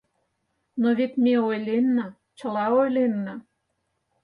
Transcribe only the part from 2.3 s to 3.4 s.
чыла ойленна...